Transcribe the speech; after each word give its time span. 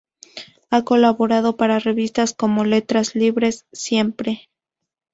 Ha 0.71 0.81
colaborado 0.83 1.57
para 1.57 1.77
revistas 1.77 2.33
como 2.33 2.65
"Letras 2.65 3.13
Libres", 3.13 3.67
"Siempre! 3.71 4.49